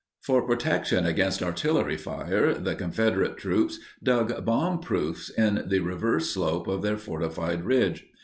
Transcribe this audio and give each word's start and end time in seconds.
]For 0.25 0.41
protection 0.41 1.05
against 1.05 1.43
artillery 1.43 1.95
fire, 1.95 2.55
the 2.55 2.73
Confederate 2.73 3.37
troops 3.37 3.77
dug 4.01 4.31
bombproofs 4.43 5.29
in 5.37 5.69
the 5.69 5.77
reverse 5.81 6.31
slope 6.31 6.65
of 6.67 6.81
their 6.81 6.97
fortified 6.97 7.63
ridge. 7.65 8.07